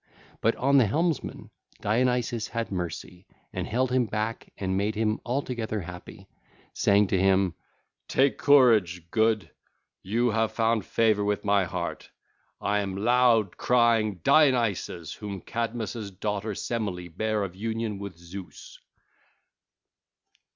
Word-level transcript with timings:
But 0.41 0.55
on 0.55 0.79
the 0.79 0.87
helmsman 0.87 1.51
Dionysus 1.79 2.47
had 2.47 2.71
mercy 2.71 3.27
and 3.53 3.67
held 3.67 3.91
him 3.91 4.07
back 4.07 4.51
and 4.57 4.75
made 4.75 4.95
him 4.95 5.19
altogether 5.23 5.79
happy, 5.81 6.27
saying 6.73 7.05
to 7.09 7.19
him: 7.19 7.49
(ll. 7.49 7.51
55 8.07 8.07
57) 8.07 8.07
'Take 8.31 8.37
courage, 8.39 9.11
good...; 9.11 9.51
you 10.01 10.31
have 10.31 10.53
found 10.53 10.85
favour 10.85 11.23
with 11.23 11.45
my 11.45 11.65
heart. 11.65 12.09
I 12.59 12.79
am 12.79 12.97
loud 12.97 13.57
crying 13.57 14.15
Dionysus 14.23 15.13
whom 15.13 15.39
Cadmus' 15.39 16.09
daughter 16.09 16.55
Semele 16.55 17.07
bare 17.09 17.43
of 17.43 17.55
union 17.55 17.99
with 17.99 18.17
Zeus. 18.17 18.79